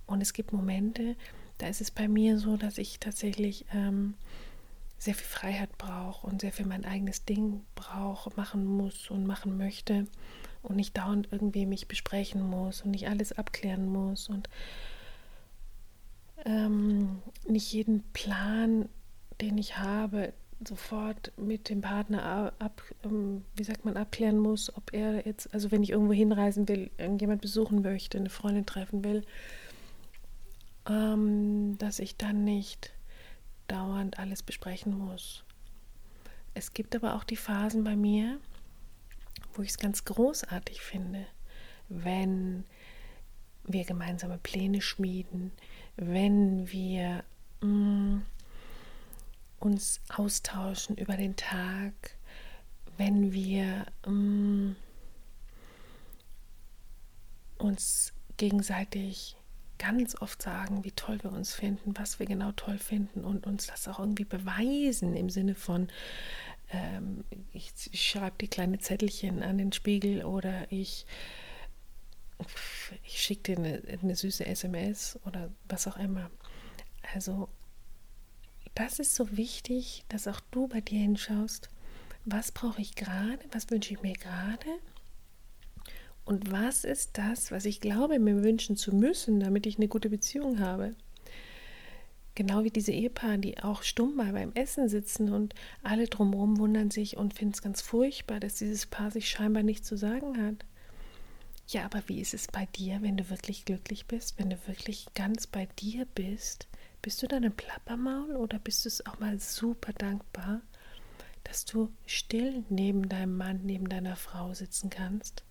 Und 0.06 0.22
es 0.22 0.34
gibt 0.34 0.54
Momente, 0.54 1.16
da 1.58 1.68
ist 1.68 1.82
es 1.82 1.92
bei 1.92 2.08
mir 2.08 2.38
so, 2.38 2.58
dass 2.58 2.78
ich 2.78 3.00
tatsächlich 3.00 3.66
ähm, 3.74 4.14
sehr 4.98 5.14
viel 5.14 5.28
Freiheit 5.28 5.78
brauche 5.78 6.26
und 6.28 6.42
sehr 6.42 6.52
viel 6.52 6.66
mein 6.66 6.86
eigenes 6.86 7.26
Ding 7.26 7.66
brauche, 7.76 8.32
machen 8.36 8.66
muss 8.66 9.10
und 9.10 9.26
machen 9.26 9.58
möchte 9.58 10.08
und 10.64 10.76
nicht 10.76 10.98
dauernd 10.98 11.28
irgendwie 11.32 11.66
mich 11.66 11.88
besprechen 11.88 12.42
muss 12.42 12.82
und 12.82 12.92
nicht 12.92 13.08
alles 13.08 13.34
abklären 13.34 13.88
muss 13.88 14.30
und 14.30 14.50
ähm, 16.46 17.22
nicht 17.48 17.72
jeden 17.72 18.04
Plan, 18.14 18.90
den 19.42 19.58
ich 19.58 19.78
habe, 19.78 20.34
sofort 20.66 21.32
mit 21.38 21.70
dem 21.70 21.82
Partner 21.82 22.54
ab, 22.60 22.82
ähm, 23.04 23.44
wie 23.56 23.64
sagt 23.64 23.86
man, 23.86 23.98
abklären 23.98 24.40
muss, 24.40 24.76
ob 24.76 24.94
er 24.94 25.26
jetzt, 25.26 25.54
also 25.54 25.72
wenn 25.72 25.84
ich 25.84 25.92
irgendwo 25.92 26.14
hinreisen 26.14 26.68
will, 26.68 26.90
irgendjemand 26.98 27.42
besuchen 27.42 27.82
möchte, 27.82 28.18
eine 28.18 28.30
Freundin 28.30 28.66
treffen 28.66 29.04
will, 29.04 29.24
ähm, 30.88 31.78
dass 31.78 32.00
ich 32.00 32.16
dann 32.16 32.44
nicht 32.44 32.95
dauernd 33.68 34.20
alles 34.20 34.44
besprechen 34.44 34.98
muss. 34.98 35.44
Es 36.54 36.74
gibt 36.74 36.96
aber 36.96 37.16
auch 37.16 37.24
die 37.24 37.36
Phasen 37.36 37.84
bei 37.84 37.96
mir, 37.96 38.40
wo 39.54 39.62
ich 39.62 39.70
es 39.70 39.78
ganz 39.78 40.06
großartig 40.06 40.82
finde, 40.82 41.26
wenn 41.90 42.66
wir 43.64 43.84
gemeinsame 43.84 44.38
Pläne 44.38 44.82
schmieden, 44.82 45.52
wenn 45.96 46.72
wir 46.72 47.24
mh, 47.62 47.68
mm, 47.68 48.26
uns 49.60 50.02
austauschen 50.10 50.98
über 50.98 51.18
den 51.18 51.36
Tag, 51.36 51.94
wenn 52.98 53.32
wir 53.34 53.86
mh, 54.06 54.12
mm, 54.12 54.76
uns 57.58 58.14
gegenseitig 58.38 59.38
ganz 59.78 60.20
oft 60.22 60.42
sagen, 60.42 60.84
wie 60.84 60.92
toll 60.92 61.20
wir 61.24 61.32
uns 61.32 61.54
finden, 61.54 61.94
was 61.98 62.20
wir 62.20 62.26
genau 62.26 62.52
toll 62.54 62.78
finden 62.78 63.24
und 63.24 63.46
uns 63.46 63.68
das 63.68 63.88
auch 63.88 64.00
irgendwie 64.00 64.26
beweisen 64.26 65.16
im 65.16 65.30
Sinne 65.30 65.56
von, 65.56 65.90
ähm, 66.72 67.24
ich, 67.54 67.74
ich 67.92 68.10
schreibe 68.10 68.38
die 68.40 68.48
kleine 68.48 68.80
Zettelchen 68.80 69.44
an 69.44 69.58
den 69.58 69.72
Spiegel 69.72 70.24
oder 70.26 70.72
ich, 70.72 71.06
ich 73.04 73.22
schicke 73.22 73.56
dir 73.56 73.58
eine, 73.58 74.00
eine 74.02 74.16
süße 74.16 74.46
SMS 74.46 75.20
oder 75.26 75.50
was 75.68 75.88
auch 75.88 75.98
immer. 75.98 76.30
Also 77.14 77.50
das 78.74 79.00
ist 79.00 79.16
so 79.16 79.38
wichtig, 79.38 80.04
dass 80.10 80.28
auch 80.28 80.40
du 80.52 80.68
bei 80.68 80.82
dir 80.82 81.00
hinschaust, 81.00 81.70
was 82.26 82.52
brauche 82.52 82.82
ich 82.82 82.96
gerade, 82.96 83.40
was 83.52 83.70
wünsche 83.70 83.94
ich 83.94 84.02
mir 84.02 84.14
gerade 84.14 84.70
und 86.26 86.52
was 86.52 86.84
ist 86.84 87.20
das, 87.20 87.52
was 87.52 87.66
ich 87.66 87.80
glaube, 87.80 88.18
mir 88.18 88.44
wünschen 88.44 88.76
zu 88.76 88.96
müssen, 88.96 89.40
damit 89.40 89.68
ich 89.68 89.78
eine 89.78 89.88
gute 89.88 90.10
Beziehung 90.10 90.60
habe? 90.60 90.96
Genau 92.34 92.64
wie 92.64 92.72
diese 92.72 92.92
Ehepaare, 92.92 93.38
die 93.38 93.60
auch 93.64 93.84
stumm 93.84 94.16
mal 94.16 94.34
beim 94.34 94.52
Essen 94.54 94.90
sitzen 94.90 95.32
und 95.32 95.54
alle 95.84 96.08
drumherum 96.08 96.58
wundern 96.58 96.90
sich 96.90 97.16
und 97.16 97.36
finden 97.36 97.54
es 97.54 97.62
ganz 97.62 97.82
furchtbar, 97.82 98.40
dass 98.40 98.56
dieses 98.56 98.88
Paar 98.88 99.12
sich 99.12 99.30
scheinbar 99.30 99.64
nichts 99.64 99.88
zu 99.88 99.96
sagen 99.98 100.44
hat. 100.44 100.66
Ja, 101.68 101.86
aber 101.86 102.04
wie 102.08 102.20
ist 102.20 102.34
es 102.34 102.48
bei 102.48 102.66
dir, 102.76 103.02
wenn 103.02 103.18
du 103.18 103.30
wirklich 103.30 103.64
glücklich 103.64 104.08
bist, 104.08 104.38
wenn 104.38 104.50
du 104.50 104.58
wirklich 104.68 105.06
ganz 105.14 105.48
bei 105.48 105.68
dir 105.80 106.06
bist? 106.16 106.68
Bist 107.02 107.22
du 107.22 107.28
dann 107.28 107.46
ein 107.46 107.56
Plappermaul 107.56 108.36
oder 108.36 108.60
bist 108.60 108.84
du 108.84 108.90
es 108.90 109.06
auch 109.06 109.20
mal 109.20 109.40
super 109.40 109.94
dankbar, 109.94 110.62
dass 111.44 111.66
du 111.66 111.92
still 112.06 112.66
neben 112.70 113.08
deinem 113.08 113.38
Mann, 113.38 113.62
neben 113.64 113.88
deiner 113.88 114.16
Frau 114.16 114.54
sitzen 114.54 114.90
kannst 114.90 115.45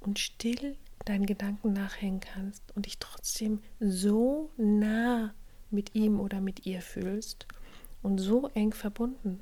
und 0.00 0.18
still 0.18 0.76
deinen 1.04 1.26
Gedanken 1.26 1.72
nachhängen 1.72 2.20
kannst 2.20 2.62
und 2.74 2.86
dich 2.86 2.98
trotzdem 2.98 3.62
so 3.78 4.50
nah 4.56 5.34
mit 5.70 5.94
ihm 5.94 6.20
oder 6.20 6.40
mit 6.40 6.66
ihr 6.66 6.82
fühlst 6.82 7.46
und 8.02 8.18
so 8.18 8.48
eng 8.48 8.72
verbunden. 8.72 9.40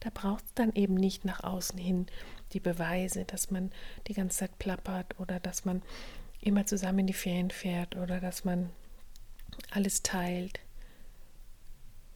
Da 0.00 0.10
braucht 0.12 0.44
es 0.44 0.54
dann 0.54 0.72
eben 0.74 0.94
nicht 0.94 1.24
nach 1.24 1.42
außen 1.42 1.78
hin 1.78 2.06
die 2.52 2.60
Beweise, 2.60 3.24
dass 3.24 3.50
man 3.50 3.70
die 4.06 4.14
ganze 4.14 4.38
Zeit 4.38 4.58
plappert 4.58 5.18
oder 5.18 5.40
dass 5.40 5.64
man 5.64 5.82
immer 6.40 6.66
zusammen 6.66 7.00
in 7.00 7.06
die 7.06 7.12
Ferien 7.12 7.50
fährt 7.50 7.96
oder 7.96 8.20
dass 8.20 8.44
man 8.44 8.70
alles 9.70 10.02
teilt. 10.02 10.60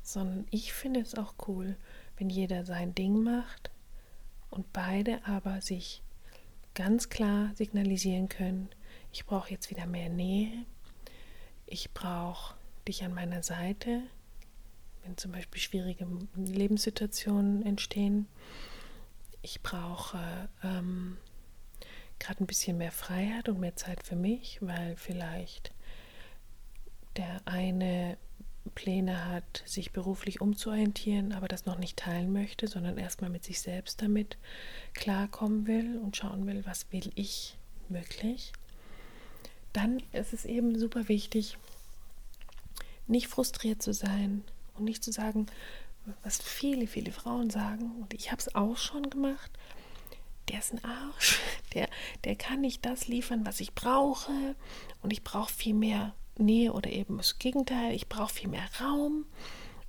Sondern 0.03 0.47
ich 0.51 0.73
finde 0.73 1.01
es 1.01 1.15
auch 1.15 1.35
cool, 1.49 1.77
wenn 2.17 2.31
jeder 2.31 2.65
sein 2.65 2.95
Ding 2.95 3.23
macht 3.23 3.71
und 4.51 4.73
beide 4.73 5.25
aber 5.27 5.61
sich 5.61 6.03
ganz 6.75 7.09
klar 7.09 7.51
signalisieren 7.55 8.29
können, 8.29 8.69
ich 9.13 9.25
brauche 9.27 9.51
jetzt 9.51 9.71
wieder 9.71 9.87
mehr 9.87 10.09
Nähe, 10.09 10.67
ich 11.67 11.93
brauche 11.93 12.55
dich 12.87 13.05
an 13.05 13.15
meiner 13.15 13.43
Seite, 13.43 14.03
wenn 15.03 15.17
zum 15.17 15.33
Beispiel 15.33 15.61
schwierige 15.61 16.07
Lebenssituationen 16.35 17.65
entstehen. 17.65 18.27
Ich 19.43 19.63
brauche 19.63 20.49
ähm, 20.63 21.19
gerade 22.19 22.43
ein 22.43 22.47
bisschen 22.47 22.79
mehr 22.79 22.93
Freiheit 22.93 23.49
und 23.49 23.61
mehr 23.61 23.77
Zeit 23.77 24.03
für 24.03 24.17
mich, 24.17 24.59
weil 24.61 24.97
vielleicht 24.97 25.73
der 27.17 27.41
eine 27.45 28.17
Pläne 28.71 29.27
hat, 29.27 29.63
sich 29.67 29.93
beruflich 29.93 30.41
umzuorientieren, 30.41 31.33
aber 31.33 31.49
das 31.49 31.67
noch 31.67 31.79
nicht 31.79 31.99
teilen 31.99 32.33
möchte, 32.33 32.67
sondern 32.67 32.99
erstmal 32.99 33.31
mit 33.31 33.45
sich 33.45 33.61
selbst 33.61 34.01
damit 34.03 34.39
klarkommen 34.95 35.67
will 35.67 35.99
und 35.99 36.17
schauen 36.17 36.47
will, 36.47 36.65
was 36.65 36.91
will 36.91 37.11
ich 37.15 37.59
wirklich, 37.89 38.53
dann 39.73 40.03
ist 40.13 40.33
es 40.33 40.45
eben 40.45 40.79
super 40.79 41.09
wichtig, 41.09 41.59
nicht 43.07 43.29
frustriert 43.29 43.83
zu 43.83 43.93
sein 43.93 44.43
und 44.75 44.85
nicht 44.85 45.05
zu 45.05 45.13
sagen, 45.13 45.47
was 46.23 46.41
viele, 46.41 46.87
viele 46.87 47.13
Frauen 47.13 47.51
sagen, 47.51 47.93
und 48.01 48.15
ich 48.15 48.31
habe 48.31 48.41
es 48.41 48.55
auch 48.55 48.77
schon 48.77 49.11
gemacht, 49.11 49.51
der 50.49 50.59
ist 50.59 50.73
ein 50.73 50.85
Arsch, 50.85 51.39
der, 51.75 51.89
der 52.25 52.37
kann 52.37 52.61
nicht 52.61 52.85
das 52.85 53.09
liefern, 53.09 53.45
was 53.45 53.61
ich 53.61 53.75
brauche 53.75 54.33
und 55.03 55.13
ich 55.13 55.23
brauche 55.23 55.53
viel 55.53 55.75
mehr 55.75 56.15
Nähe 56.39 56.73
oder 56.73 56.91
eben 56.91 57.17
das 57.17 57.39
Gegenteil, 57.39 57.95
ich 57.95 58.09
brauche 58.09 58.35
viel 58.35 58.49
mehr 58.49 58.69
Raum 58.81 59.27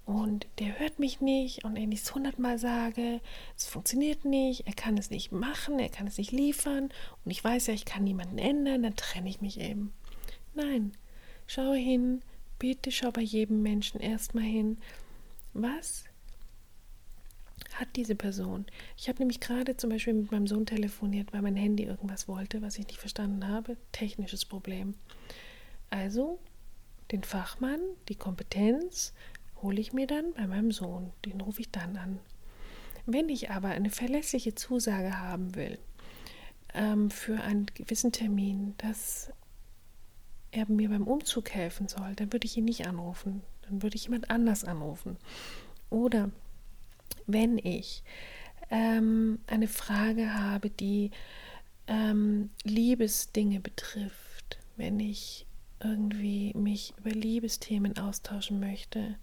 und 0.06 0.48
der 0.60 0.80
hört 0.80 1.00
mich 1.00 1.22
nicht 1.22 1.64
und 1.64 1.76
wenn 1.76 1.92
ich 1.92 2.02
es 2.02 2.14
hundertmal 2.14 2.60
sage, 2.60 3.22
es 3.58 3.66
funktioniert 3.66 4.26
nicht, 4.26 4.68
er 4.68 4.74
kann 4.74 4.98
es 4.98 5.10
nicht 5.10 5.32
machen, 5.32 5.80
er 5.80 5.90
kann 5.90 6.08
es 6.08 6.18
nicht 6.18 6.32
liefern 6.32 6.90
und 7.24 7.32
ich 7.32 7.44
weiß 7.44 7.68
ja, 7.68 7.74
ich 7.74 7.86
kann 7.86 8.04
niemanden 8.04 8.38
ändern, 8.38 8.84
dann 8.84 8.96
trenne 8.96 9.30
ich 9.30 9.42
mich 9.42 9.60
eben. 9.60 9.94
Nein, 10.54 10.92
schau 11.48 11.74
hin, 11.74 12.22
bitte 12.60 12.92
schau 12.92 13.12
bei 13.12 13.22
jedem 13.22 13.62
Menschen 13.62 14.00
erstmal 14.00 14.44
hin, 14.44 14.78
was 15.54 16.06
hat 17.74 17.88
diese 17.96 18.16
Person? 18.16 18.66
Ich 18.98 19.10
habe 19.10 19.20
nämlich 19.20 19.40
gerade 19.40 19.76
zum 19.76 19.90
Beispiel 19.90 20.14
mit 20.14 20.32
meinem 20.32 20.48
Sohn 20.48 20.66
telefoniert, 20.66 21.34
weil 21.34 21.42
mein 21.42 21.56
Handy 21.56 21.84
irgendwas 21.84 22.28
wollte, 22.28 22.62
was 22.62 22.78
ich 22.78 22.88
nicht 22.88 23.00
verstanden 23.00 23.48
habe. 23.48 23.78
Technisches 23.92 24.46
Problem. 24.46 24.96
Also 25.96 26.40
den 27.12 27.24
Fachmann, 27.24 27.80
die 28.10 28.16
Kompetenz 28.16 29.14
hole 29.62 29.80
ich 29.80 29.94
mir 29.94 30.08
dann 30.08 30.34
bei 30.34 30.46
meinem 30.46 30.72
Sohn. 30.72 31.14
Den 31.24 31.40
rufe 31.40 31.62
ich 31.62 31.72
dann 31.72 31.96
an. 31.96 32.20
Wenn 33.06 33.30
ich 33.30 33.50
aber 33.50 33.70
eine 33.70 33.90
verlässliche 33.90 34.56
Zusage 34.56 35.18
haben 35.20 35.56
will 35.56 35.80
ähm, 36.74 37.10
für 37.10 37.40
einen 37.40 37.68
gewissen 37.68 38.12
Termin, 38.12 38.74
dass 38.78 39.32
er 40.52 40.70
mir 40.70 40.90
beim 40.90 41.08
Umzug 41.08 41.52
helfen 41.52 41.88
soll, 41.88 42.14
dann 42.16 42.34
würde 42.34 42.46
ich 42.46 42.58
ihn 42.58 42.66
nicht 42.66 42.86
anrufen. 42.86 43.42
Dann 43.62 43.82
würde 43.82 43.96
ich 43.96 44.04
jemand 44.04 44.30
anders 44.30 44.66
anrufen. 44.66 45.16
Oder 45.90 46.30
wenn 47.26 47.58
ich 47.58 48.04
ähm, 48.70 49.40
eine 49.48 49.70
Frage 49.70 50.34
habe, 50.34 50.70
die 50.70 51.12
ähm, 51.88 52.50
Liebesdinge 52.64 53.62
betrifft, 53.62 54.60
wenn 54.76 55.00
ich 55.00 55.46
irgendwie 55.84 56.54
mich 56.56 56.94
über 56.98 57.12
Liebesthemen 57.12 57.98
austauschen 57.98 58.60
möchte 58.60 59.16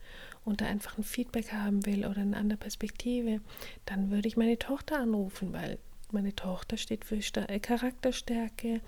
und 0.44 0.60
da 0.60 0.66
einfach 0.66 0.98
ein 0.98 1.04
Feedback 1.04 1.52
haben 1.52 1.84
will 1.86 2.04
oder 2.06 2.20
eine 2.20 2.36
andere 2.36 2.58
Perspektive, 2.58 3.40
dann 3.86 4.10
würde 4.10 4.28
ich 4.28 4.36
meine 4.36 4.58
Tochter 4.58 4.98
anrufen, 4.98 5.52
weil 5.52 5.78
meine 6.10 6.34
Tochter 6.34 6.76
steht 6.76 7.04
für 7.04 7.16
äh, 7.16 7.60
Charakterstärke. 7.60 8.80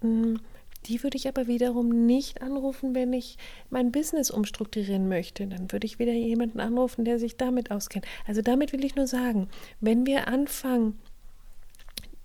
Hm, 0.00 0.40
die 0.86 1.02
würde 1.02 1.16
ich 1.16 1.26
aber 1.26 1.46
wiederum 1.46 2.06
nicht 2.06 2.42
anrufen, 2.42 2.94
wenn 2.94 3.12
ich 3.12 3.38
mein 3.70 3.90
Business 3.90 4.30
umstrukturieren 4.30 5.08
möchte. 5.08 5.46
Dann 5.46 5.72
würde 5.72 5.86
ich 5.86 5.98
wieder 5.98 6.12
jemanden 6.12 6.60
anrufen, 6.60 7.04
der 7.04 7.18
sich 7.18 7.36
damit 7.36 7.70
auskennt. 7.70 8.06
Also 8.26 8.40
damit 8.40 8.72
will 8.72 8.84
ich 8.84 8.94
nur 8.94 9.06
sagen, 9.06 9.48
wenn 9.80 10.06
wir 10.06 10.28
anfangen, 10.28 10.98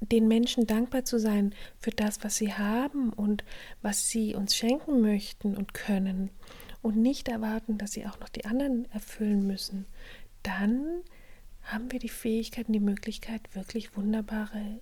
den 0.02 0.28
Menschen 0.28 0.66
dankbar 0.66 1.06
zu 1.06 1.20
sein 1.20 1.54
für 1.78 1.92
das, 1.92 2.24
was 2.24 2.36
sie 2.36 2.54
haben 2.54 3.14
und 3.14 3.44
was 3.82 4.10
sie 4.10 4.36
uns 4.36 4.56
schenken 4.56 5.02
möchten 5.02 5.56
und 5.56 5.74
können 5.74 6.32
und 6.82 6.98
nicht 6.98 7.28
erwarten, 7.28 7.78
dass 7.78 7.92
sie 7.92 8.06
auch 8.08 8.20
noch 8.20 8.30
die 8.30 8.46
anderen 8.46 8.90
erfüllen 8.92 9.46
müssen, 9.46 9.86
dann 10.44 11.02
haben 11.64 11.92
wir 11.92 12.00
die 12.00 12.10
Fähigkeit 12.10 12.68
und 12.68 12.74
die 12.74 12.80
Möglichkeit, 12.80 13.56
wirklich 13.56 13.96
wunderbare 13.96 14.82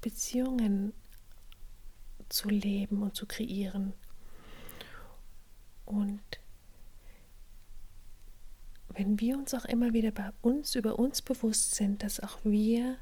Beziehungen 0.00 0.92
zu 2.28 2.48
leben 2.48 3.02
und 3.02 3.16
zu 3.16 3.26
kreieren. 3.26 3.92
Und 5.84 6.20
wenn 8.90 9.18
wir 9.18 9.36
uns 9.36 9.54
auch 9.54 9.64
immer 9.64 9.92
wieder 9.92 10.12
bei 10.12 10.30
uns 10.42 10.74
über 10.74 10.98
uns 10.98 11.22
bewusst 11.22 11.74
sind, 11.74 12.02
dass 12.02 12.20
auch 12.20 12.38
wir 12.44 12.98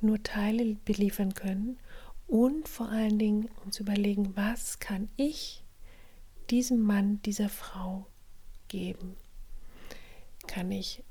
nur 0.00 0.22
Teile 0.22 0.76
beliefern 0.84 1.34
können 1.34 1.78
und 2.26 2.68
vor 2.68 2.88
allen 2.88 3.18
Dingen 3.18 3.48
uns 3.64 3.80
überlegen, 3.80 4.36
was 4.36 4.78
kann 4.78 5.08
ich 5.16 5.62
diesem 6.50 6.82
Mann, 6.82 7.22
dieser 7.22 7.48
Frau 7.48 8.06
geben? 8.68 9.16
Kann 10.46 10.70
ich 10.72 11.02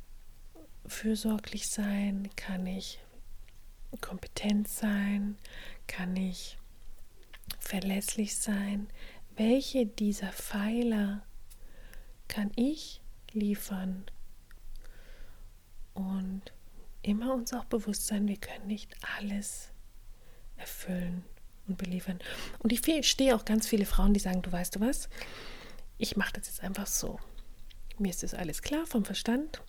fürsorglich 0.86 1.68
sein? 1.68 2.30
Kann 2.36 2.68
ich 2.68 3.00
kompetent 4.01 4.68
sein? 4.68 5.38
Kann 5.88 6.15
ich 6.15 6.58
verlässlich 7.60 8.36
sein? 8.38 8.88
Welche 9.36 9.86
dieser 9.86 10.32
Pfeiler 10.32 11.24
kann 12.27 12.51
ich 12.56 13.01
liefern? 13.32 14.06
Und 15.94 16.54
immer 17.05 17.33
uns 17.33 17.53
auch 17.53 17.65
bewusst 17.65 18.07
sein, 18.07 18.27
wir 18.27 18.38
können 18.38 18.67
nicht 18.67 18.95
alles 19.17 19.69
erfüllen 20.57 21.24
und 21.67 21.77
beliefern. 21.77 22.19
Und 22.59 22.74
ich 22.74 22.81
verstehe 22.81 23.35
auch 23.35 23.45
ganz 23.45 23.67
viele 23.67 23.85
Frauen, 23.85 24.13
die 24.13 24.19
sagen, 24.19 24.41
du 24.41 24.51
weißt 24.51 24.75
du 24.75 24.79
was, 24.79 25.09
ich 25.97 26.17
mache 26.17 26.33
das 26.33 26.47
jetzt 26.47 26.62
einfach 26.62 26.88
so. 26.88 27.19
Mir 27.97 28.09
ist 28.09 28.24
das 28.24 28.33
alles 28.33 28.62
klar 28.62 28.85
vom 28.85 29.05
Verstand, 29.05 29.62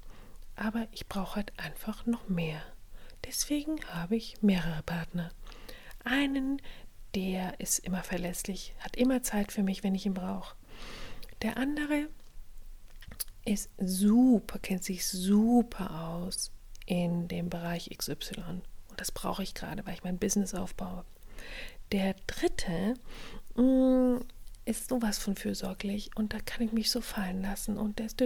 aber 0.57 0.89
ich 0.93 1.07
brauche 1.07 1.37
halt 1.37 1.53
einfach 1.59 2.07
noch 2.07 2.29
mehr. 2.29 2.63
Deswegen 3.25 3.85
habe 3.87 4.17
ich 4.17 4.43
mehrere 4.43 4.83
Partner. 4.83 5.31
Einen, 6.05 6.61
der 7.15 7.61
ist 7.61 7.81
immer 7.81 8.03
verlässlich, 8.03 8.75
hat 8.81 8.97
immer 8.97 9.23
Zeit 9.23 9.53
für 9.53 9.63
mich, 9.63 9.85
wenn 9.85 9.95
ich 9.95 10.07
ihn 10.07 10.15
brauche. 10.15 10.57
Der 11.43 11.57
andere 11.57 12.09
ist 13.45 13.71
super, 13.79 14.59
kennt 14.59 14.85
sich 14.85 15.07
super 15.07 16.09
aus 16.09 16.51
in 16.87 17.29
dem 17.29 17.51
Bereich 17.51 17.91
XY. 17.97 18.63
Und 18.89 19.01
das 19.01 19.13
brauche 19.13 19.43
ich 19.43 19.55
gerade, 19.55 19.85
weil 19.85 19.95
ich 19.95 20.05
mein 20.05 20.19
Business 20.19 20.55
aufbaue. 20.55 21.05
Der 21.93 22.15
dritte 22.27 22.95
mh, 23.57 23.63
mm, 23.63 24.21
ist 24.65 24.89
sowas 24.89 25.19
von 25.19 25.37
fürsorglich 25.37 26.11
und 26.17 26.33
da 26.33 26.39
kann 26.41 26.67
ich 26.67 26.73
mich 26.73 26.91
so 26.91 27.01
fallen 27.01 27.43
lassen 27.43 27.79
und 27.79 28.01
ist. 28.01 28.21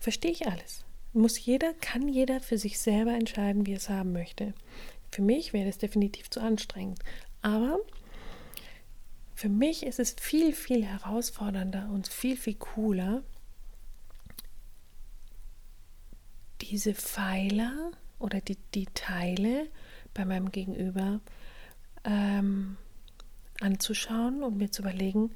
Verstehe 0.00 0.32
ich 0.32 0.48
alles. 0.48 0.84
Muss 1.12 1.44
jeder, 1.44 1.72
kann 1.74 2.08
jeder 2.08 2.40
für 2.40 2.58
sich 2.58 2.78
selber 2.78 3.12
entscheiden, 3.12 3.66
wie 3.66 3.72
er 3.72 3.78
es 3.78 3.88
haben 3.88 4.12
möchte. 4.12 4.52
Für 5.10 5.22
mich 5.22 5.52
wäre 5.52 5.66
das 5.66 5.78
definitiv 5.78 6.28
zu 6.28 6.40
anstrengend. 6.40 6.98
Aber 7.40 7.78
für 9.34 9.48
mich 9.48 9.84
ist 9.84 9.98
es 9.98 10.16
viel, 10.20 10.52
viel 10.52 10.84
herausfordernder 10.84 11.88
und 11.92 12.08
viel, 12.08 12.36
viel 12.36 12.54
cooler, 12.54 13.22
diese 16.70 16.94
Pfeiler 16.94 17.92
oder 18.18 18.40
die, 18.40 18.56
die 18.74 18.86
Teile 18.86 19.68
bei 20.14 20.24
meinem 20.24 20.50
Gegenüber 20.50 21.20
ähm, 22.04 22.76
anzuschauen 23.60 24.42
und 24.42 24.56
mir 24.56 24.70
zu 24.70 24.82
überlegen, 24.82 25.34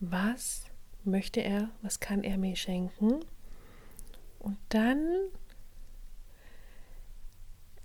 was 0.00 0.64
möchte 1.04 1.40
er, 1.40 1.70
was 1.82 2.00
kann 2.00 2.22
er 2.22 2.38
mir 2.38 2.56
schenken? 2.56 3.20
Und 4.38 4.58
dann 4.70 5.06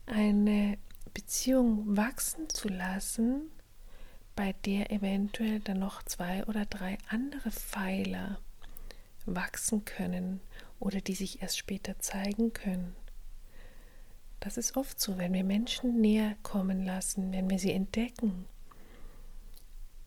eine 0.05 0.77
Beziehung 1.13 1.97
wachsen 1.97 2.49
zu 2.49 2.69
lassen, 2.69 3.51
bei 4.35 4.53
der 4.65 4.91
eventuell 4.91 5.59
dann 5.59 5.79
noch 5.79 6.01
zwei 6.03 6.45
oder 6.45 6.65
drei 6.65 6.97
andere 7.09 7.51
Pfeiler 7.51 8.39
wachsen 9.25 9.83
können 9.83 10.39
oder 10.79 11.01
die 11.01 11.15
sich 11.15 11.41
erst 11.41 11.57
später 11.57 11.99
zeigen 11.99 12.53
können. 12.53 12.95
Das 14.39 14.57
ist 14.57 14.77
oft 14.77 14.99
so, 14.99 15.17
wenn 15.17 15.33
wir 15.33 15.43
Menschen 15.43 15.99
näher 15.99 16.35
kommen 16.43 16.85
lassen, 16.85 17.33
wenn 17.33 17.49
wir 17.49 17.59
sie 17.59 17.73
entdecken, 17.73 18.45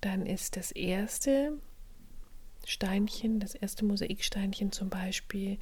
dann 0.00 0.26
ist 0.26 0.56
das 0.56 0.72
erste 0.72 1.58
Steinchen, 2.64 3.40
das 3.40 3.54
erste 3.54 3.85
Mosaiksteinchen 3.85 4.72
zum 4.72 4.88
Beispiel, 4.88 5.58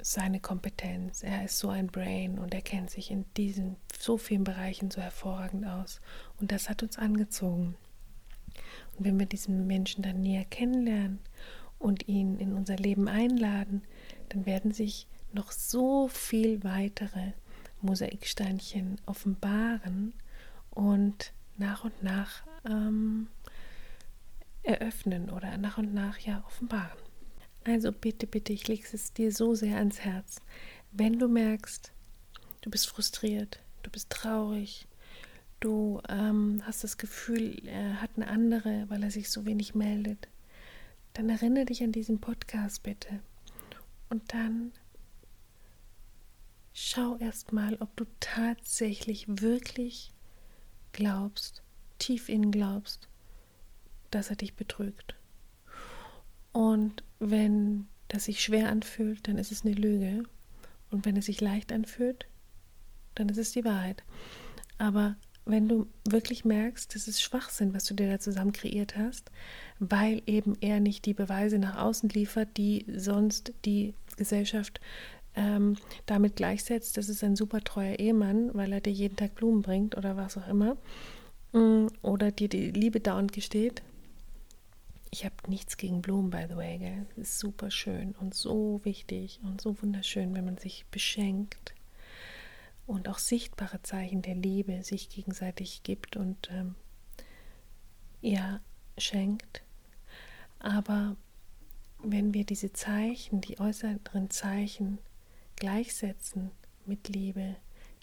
seine 0.00 0.40
Kompetenz. 0.40 1.22
Er 1.22 1.44
ist 1.44 1.58
so 1.58 1.68
ein 1.68 1.88
Brain 1.88 2.38
und 2.38 2.54
er 2.54 2.62
kennt 2.62 2.90
sich 2.90 3.10
in 3.10 3.24
diesen 3.36 3.76
so 3.98 4.16
vielen 4.16 4.44
Bereichen 4.44 4.90
so 4.90 5.00
hervorragend 5.00 5.66
aus. 5.66 6.00
Und 6.40 6.52
das 6.52 6.68
hat 6.68 6.82
uns 6.82 6.98
angezogen. 6.98 7.76
Und 8.96 9.04
wenn 9.04 9.18
wir 9.18 9.26
diesen 9.26 9.66
Menschen 9.66 10.02
dann 10.02 10.20
näher 10.20 10.44
kennenlernen 10.44 11.20
und 11.78 12.08
ihn 12.08 12.38
in 12.38 12.54
unser 12.54 12.76
Leben 12.76 13.08
einladen, 13.08 13.82
dann 14.30 14.46
werden 14.46 14.72
sich 14.72 15.06
noch 15.32 15.52
so 15.52 16.08
viel 16.08 16.64
weitere 16.64 17.32
Mosaiksteinchen 17.80 19.00
offenbaren 19.06 20.12
und 20.70 21.32
nach 21.56 21.84
und 21.84 22.02
nach 22.02 22.42
ähm, 22.64 23.28
eröffnen 24.62 25.30
oder 25.30 25.56
nach 25.58 25.78
und 25.78 25.94
nach 25.94 26.18
ja 26.18 26.42
offenbaren. 26.46 26.98
Also 27.64 27.92
bitte, 27.92 28.26
bitte, 28.26 28.52
ich 28.52 28.66
lege 28.68 28.86
es 28.92 29.12
dir 29.12 29.32
so 29.32 29.54
sehr 29.54 29.76
ans 29.76 30.00
Herz. 30.00 30.40
Wenn 30.92 31.18
du 31.18 31.28
merkst, 31.28 31.92
du 32.62 32.70
bist 32.70 32.88
frustriert, 32.88 33.60
du 33.82 33.90
bist 33.90 34.10
traurig, 34.10 34.86
du 35.60 36.00
ähm, 36.08 36.62
hast 36.64 36.84
das 36.84 36.96
Gefühl, 36.96 37.66
er 37.66 38.00
hat 38.00 38.10
eine 38.16 38.28
andere, 38.28 38.86
weil 38.88 39.02
er 39.02 39.10
sich 39.10 39.30
so 39.30 39.44
wenig 39.44 39.74
meldet, 39.74 40.28
dann 41.14 41.28
erinnere 41.28 41.66
dich 41.66 41.82
an 41.82 41.92
diesen 41.92 42.20
Podcast 42.20 42.82
bitte. 42.82 43.20
Und 44.08 44.32
dann 44.32 44.72
schau 46.72 47.16
erst 47.18 47.52
mal, 47.52 47.76
ob 47.80 47.94
du 47.96 48.04
tatsächlich 48.20 49.26
wirklich 49.28 50.12
glaubst, 50.92 51.62
tief 51.98 52.28
innen 52.28 52.52
glaubst, 52.52 53.08
dass 54.10 54.30
er 54.30 54.36
dich 54.36 54.54
betrügt. 54.54 55.16
Und 56.52 57.02
wenn 57.18 57.88
das 58.08 58.24
sich 58.24 58.42
schwer 58.42 58.70
anfühlt, 58.70 59.28
dann 59.28 59.38
ist 59.38 59.52
es 59.52 59.64
eine 59.64 59.74
Lüge. 59.74 60.22
Und 60.90 61.04
wenn 61.04 61.16
es 61.16 61.26
sich 61.26 61.40
leicht 61.40 61.72
anfühlt, 61.72 62.26
dann 63.14 63.28
ist 63.28 63.38
es 63.38 63.52
die 63.52 63.64
Wahrheit. 63.64 64.02
Aber 64.78 65.16
wenn 65.48 65.68
du 65.68 65.86
wirklich 66.08 66.44
merkst, 66.44 66.94
das 66.94 67.08
ist 67.08 67.22
Schwachsinn, 67.22 67.74
was 67.74 67.84
du 67.84 67.94
dir 67.94 68.08
da 68.08 68.18
zusammen 68.18 68.52
kreiert 68.52 68.96
hast, 68.96 69.30
weil 69.78 70.22
eben 70.26 70.56
er 70.60 70.78
nicht 70.78 71.06
die 71.06 71.14
Beweise 71.14 71.58
nach 71.58 71.78
außen 71.78 72.10
liefert, 72.10 72.56
die 72.56 72.84
sonst 72.94 73.52
die 73.64 73.94
Gesellschaft 74.16 74.80
ähm, 75.34 75.76
damit 76.06 76.36
gleichsetzt, 76.36 76.96
das 76.96 77.08
ist 77.08 77.24
ein 77.24 77.34
super 77.34 77.62
treuer 77.62 77.98
Ehemann, 77.98 78.50
weil 78.54 78.72
er 78.72 78.80
dir 78.80 78.92
jeden 78.92 79.16
Tag 79.16 79.34
Blumen 79.34 79.62
bringt 79.62 79.96
oder 79.96 80.16
was 80.16 80.36
auch 80.36 80.48
immer, 80.48 80.76
mm, 81.52 81.86
oder 82.02 82.30
dir 82.30 82.48
die 82.48 82.70
Liebe 82.70 83.00
dauernd 83.00 83.32
gesteht, 83.32 83.82
ich 85.10 85.24
habe 85.24 85.34
nichts 85.46 85.78
gegen 85.78 86.02
Blumen, 86.02 86.28
by 86.28 86.44
the 86.48 86.56
way. 86.56 86.76
Gell? 86.76 87.06
Ist 87.16 87.38
super 87.38 87.70
schön 87.70 88.14
und 88.20 88.34
so 88.34 88.80
wichtig 88.84 89.40
und 89.42 89.60
so 89.60 89.80
wunderschön, 89.80 90.34
wenn 90.34 90.44
man 90.44 90.58
sich 90.58 90.84
beschenkt 90.90 91.72
und 92.88 93.08
auch 93.08 93.18
sichtbare 93.18 93.82
Zeichen 93.82 94.22
der 94.22 94.34
Liebe 94.34 94.82
sich 94.82 95.10
gegenseitig 95.10 95.82
gibt 95.82 96.16
und 96.16 96.48
ähm, 96.50 96.74
ja, 98.22 98.60
schenkt. 98.96 99.62
Aber 100.58 101.16
wenn 102.02 102.32
wir 102.32 102.44
diese 102.44 102.72
Zeichen, 102.72 103.42
die 103.42 103.60
äußeren 103.60 104.30
Zeichen 104.30 104.98
gleichsetzen 105.56 106.50
mit 106.86 107.10
Liebe, 107.10 107.56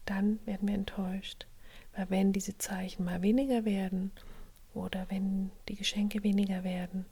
dann 0.05 0.39
werden 0.45 0.67
wir 0.67 0.75
enttäuscht. 0.75 1.47
Weil 1.95 2.11
wenn 2.11 2.31
diese 2.31 2.59
Zeichen 2.59 3.05
mal 3.05 3.23
weniger 3.23 3.65
werden 3.65 4.11
oder 4.75 5.07
wenn 5.09 5.49
die 5.67 5.75
Geschenke 5.75 6.21
weniger 6.21 6.63
werden 6.63 7.07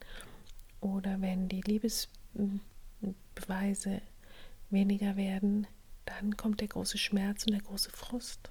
oder 0.80 1.20
wenn 1.20 1.48
die 1.48 1.62
Liebesbeweise 1.62 2.60
weniger 4.70 5.16
werden, 5.16 5.66
dann 6.06 6.36
kommt 6.36 6.60
der 6.60 6.68
große 6.68 6.98
Schmerz 6.98 7.44
und 7.44 7.52
der 7.52 7.62
große 7.62 7.90
Frust. 7.90 8.50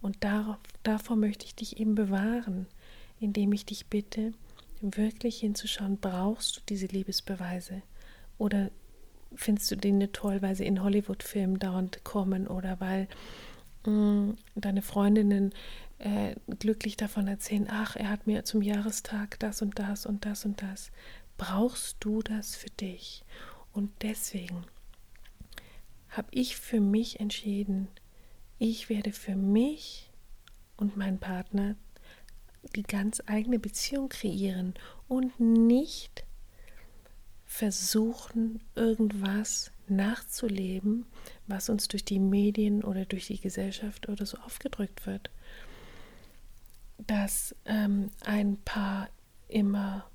Und 0.00 0.22
darauf, 0.24 0.58
davor 0.82 1.16
möchte 1.16 1.46
ich 1.46 1.54
dich 1.54 1.78
eben 1.78 1.94
bewahren, 1.94 2.66
indem 3.20 3.52
ich 3.52 3.64
dich 3.64 3.86
bitte, 3.86 4.32
wirklich 4.80 5.38
hinzuschauen, 5.38 5.98
brauchst 5.98 6.56
du 6.56 6.60
diese 6.68 6.86
Liebesbeweise? 6.86 7.82
Oder 8.36 8.70
findest 9.34 9.70
du 9.70 9.76
Dinge 9.76 10.12
toll, 10.12 10.42
weil 10.42 10.56
sie 10.56 10.66
in 10.66 10.82
Hollywood-Filmen 10.82 11.58
dauernd 11.58 12.04
kommen 12.04 12.46
oder 12.46 12.80
weil 12.80 13.08
mh, 13.86 13.92
mm, 13.92 14.36
deine 14.56 14.82
Freundinnen 14.82 15.52
äh, 15.98 16.34
glücklich 16.58 16.96
davon 16.96 17.28
erzählen, 17.28 17.68
ach, 17.70 17.96
er 17.96 18.10
hat 18.10 18.26
mir 18.26 18.44
zum 18.44 18.60
Jahrestag 18.60 19.38
das 19.38 19.62
und 19.62 19.78
das 19.78 20.04
und 20.04 20.24
das 20.24 20.44
und 20.44 20.60
das. 20.60 20.90
Brauchst 21.38 21.96
du 22.00 22.22
das 22.22 22.56
für 22.56 22.70
dich? 22.70 23.24
Und 23.72 23.90
deswegen 24.02 24.64
habe 26.12 26.28
ich 26.30 26.56
für 26.56 26.80
mich 26.80 27.20
entschieden, 27.20 27.88
ich 28.58 28.88
werde 28.88 29.12
für 29.12 29.34
mich 29.34 30.10
und 30.76 30.96
meinen 30.96 31.18
Partner 31.18 31.74
die 32.76 32.82
ganz 32.84 33.22
eigene 33.26 33.58
Beziehung 33.58 34.08
kreieren 34.08 34.74
und 35.08 35.40
nicht 35.40 36.24
versuchen, 37.44 38.60
irgendwas 38.74 39.72
nachzuleben, 39.88 41.06
was 41.46 41.68
uns 41.68 41.88
durch 41.88 42.04
die 42.04 42.18
Medien 42.18 42.84
oder 42.84 43.04
durch 43.04 43.26
die 43.26 43.40
Gesellschaft 43.40 44.08
oder 44.08 44.24
so 44.24 44.38
aufgedrückt 44.38 45.06
wird. 45.06 45.30
Dass 46.98 47.54
ähm, 47.64 48.10
ein 48.24 48.58
Paar 48.58 49.08
immer 49.48 50.08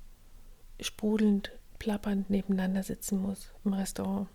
sprudelnd, 0.80 1.52
plappernd 1.78 2.30
nebeneinander 2.30 2.82
sitzen 2.82 3.20
muss 3.20 3.52
im 3.64 3.74
Restaurant. 3.74 4.28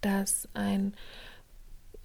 Dass 0.00 0.48
ein 0.54 0.94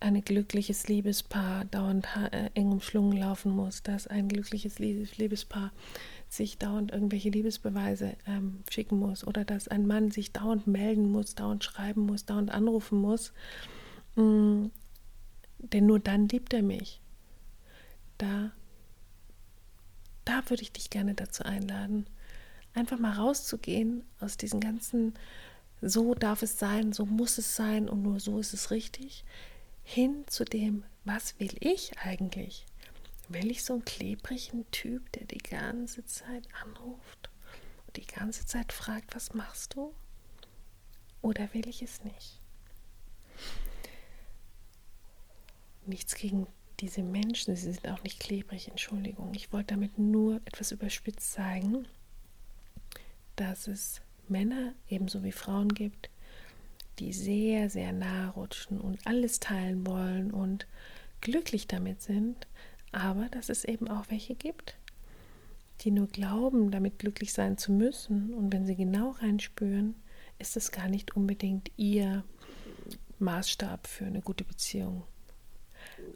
ein 0.01 0.23
glückliches 0.23 0.87
Liebespaar 0.87 1.65
dauernd 1.65 2.07
äh, 2.31 2.49
eng 2.53 2.71
umschlungen 2.71 3.17
laufen 3.17 3.55
muss, 3.55 3.81
dass 3.81 4.07
ein 4.07 4.27
glückliches 4.27 4.77
Liebespaar 4.77 5.71
sich 6.29 6.57
dauernd 6.57 6.91
irgendwelche 6.91 7.29
Liebesbeweise 7.29 8.15
ähm, 8.27 8.63
schicken 8.69 8.99
muss 8.99 9.25
oder 9.25 9.45
dass 9.45 9.67
ein 9.67 9.87
Mann 9.87 10.11
sich 10.11 10.31
dauernd 10.31 10.67
melden 10.67 11.11
muss, 11.11 11.35
dauernd 11.35 11.63
schreiben 11.63 12.05
muss, 12.05 12.25
dauernd 12.25 12.51
anrufen 12.51 12.99
muss. 12.99 13.33
Mm, 14.15 14.65
denn 15.59 15.85
nur 15.85 15.99
dann 15.99 16.27
liebt 16.27 16.53
er 16.53 16.61
mich. 16.61 17.01
Da, 18.17 18.51
da 20.25 20.43
würde 20.49 20.63
ich 20.63 20.71
dich 20.71 20.89
gerne 20.89 21.15
dazu 21.15 21.43
einladen, 21.43 22.05
einfach 22.73 22.99
mal 22.99 23.13
rauszugehen 23.13 24.03
aus 24.19 24.37
diesen 24.37 24.59
ganzen, 24.59 25.13
so 25.81 26.13
darf 26.13 26.41
es 26.41 26.57
sein, 26.59 26.93
so 26.93 27.05
muss 27.05 27.37
es 27.37 27.55
sein 27.55 27.89
und 27.89 28.01
nur 28.01 28.19
so 28.19 28.39
ist 28.39 28.53
es 28.53 28.71
richtig, 28.71 29.23
hin 29.83 30.25
zu 30.27 30.45
dem, 30.45 30.83
was 31.03 31.39
will 31.39 31.55
ich 31.59 31.97
eigentlich? 31.99 32.65
Will 33.29 33.49
ich 33.51 33.63
so 33.63 33.73
einen 33.73 33.85
klebrigen 33.85 34.69
Typ, 34.71 35.11
der 35.13 35.25
die 35.25 35.37
ganze 35.39 36.05
Zeit 36.05 36.47
anruft 36.63 37.29
und 37.87 37.97
die 37.97 38.05
ganze 38.05 38.45
Zeit 38.45 38.71
fragt, 38.71 39.15
was 39.15 39.33
machst 39.33 39.75
du? 39.75 39.93
Oder 41.21 41.53
will 41.53 41.67
ich 41.67 41.81
es 41.81 42.03
nicht? 42.03 42.39
Nichts 45.87 46.15
gegen 46.15 46.47
diese 46.79 47.03
Menschen, 47.03 47.55
sie 47.55 47.71
sind 47.71 47.87
auch 47.87 48.03
nicht 48.03 48.19
klebrig, 48.19 48.67
Entschuldigung. 48.67 49.33
Ich 49.33 49.51
wollte 49.53 49.73
damit 49.73 49.97
nur 49.97 50.37
etwas 50.45 50.71
überspitzt 50.71 51.33
zeigen, 51.33 51.87
dass 53.35 53.67
es 53.67 54.01
Männer 54.29 54.73
ebenso 54.89 55.23
wie 55.23 55.31
Frauen 55.31 55.69
gibt, 55.69 56.09
die 56.99 57.13
sehr, 57.13 57.69
sehr 57.69 57.91
nah 57.91 58.29
rutschen 58.29 58.79
und 58.79 59.05
alles 59.05 59.39
teilen 59.39 59.85
wollen 59.85 60.31
und 60.31 60.67
glücklich 61.21 61.67
damit 61.67 62.01
sind, 62.01 62.47
aber 62.91 63.27
dass 63.29 63.49
es 63.49 63.65
eben 63.65 63.87
auch 63.89 64.05
welche 64.09 64.35
gibt, 64.35 64.77
die 65.81 65.91
nur 65.91 66.07
glauben, 66.07 66.71
damit 66.71 66.99
glücklich 66.99 67.33
sein 67.33 67.57
zu 67.57 67.71
müssen 67.71 68.33
und 68.33 68.53
wenn 68.53 68.65
sie 68.65 68.75
genau 68.75 69.11
reinspüren, 69.11 69.95
ist 70.39 70.57
es 70.57 70.71
gar 70.71 70.87
nicht 70.87 71.15
unbedingt 71.15 71.71
ihr 71.77 72.23
Maßstab 73.19 73.87
für 73.87 74.05
eine 74.05 74.21
gute 74.21 74.43
Beziehung. 74.43 75.03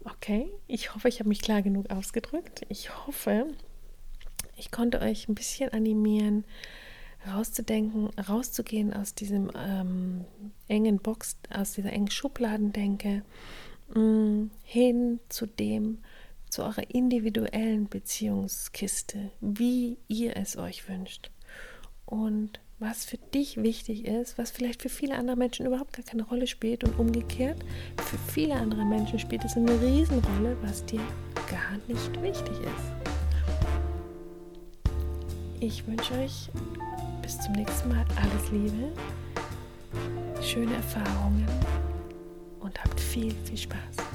Okay, 0.04 0.50
ich 0.66 0.94
hoffe, 0.94 1.08
ich 1.08 1.20
habe 1.20 1.28
mich 1.28 1.40
klar 1.40 1.62
genug 1.62 1.90
ausgedrückt. 1.90 2.66
Ich 2.68 3.06
hoffe, 3.06 3.46
ich 4.56 4.70
konnte 4.70 5.00
euch 5.00 5.28
ein 5.28 5.34
bisschen 5.34 5.72
animieren, 5.72 6.44
rauszudenken, 7.26 8.08
rauszugehen 8.28 8.92
aus 8.92 9.14
diesem 9.14 9.50
ähm, 9.56 10.24
engen 10.68 10.98
Box, 10.98 11.36
aus 11.52 11.72
dieser 11.72 11.92
engen 11.92 12.10
Schubladendenke, 12.10 13.22
mh, 13.94 14.00
mm, 14.00 14.50
hin 14.62 15.20
zu 15.28 15.46
dem, 15.46 15.98
zu 16.48 16.62
eurer 16.62 16.90
individuellen 16.90 17.88
Beziehungskiste, 17.88 19.30
wie 19.40 19.98
ihr 20.08 20.36
es 20.36 20.56
euch 20.56 20.88
wünscht. 20.88 21.30
Und 22.06 22.60
was 22.80 23.04
für 23.04 23.18
dich 23.18 23.62
wichtig 23.62 24.06
ist, 24.06 24.38
was 24.38 24.50
vielleicht 24.50 24.80
für 24.82 24.88
viele 24.88 25.14
andere 25.14 25.36
Menschen 25.36 25.66
überhaupt 25.66 25.92
gar 25.92 26.04
keine 26.04 26.24
Rolle 26.24 26.46
spielt 26.46 26.82
und 26.82 26.98
umgekehrt, 26.98 27.62
für 27.98 28.18
viele 28.32 28.54
andere 28.54 28.84
Menschen 28.84 29.18
spielt 29.18 29.44
es 29.44 29.56
eine 29.56 29.80
Riesenrolle, 29.82 30.56
was 30.62 30.84
dir 30.86 31.02
gar 31.48 31.76
nicht 31.86 32.22
wichtig 32.22 32.58
ist. 32.58 33.00
Ich 35.60 35.86
wünsche 35.86 36.14
euch 36.14 36.48
bis 37.30 37.38
zum 37.44 37.52
nächsten 37.52 37.88
Mal. 37.90 38.04
Alles 38.20 38.50
Liebe, 38.50 38.92
schöne 40.42 40.74
Erfahrungen. 40.74 41.46
Und 42.58 42.82
habt 42.82 43.00
viel, 43.00 43.32
viel 43.44 43.56
Spaß. 43.56 44.09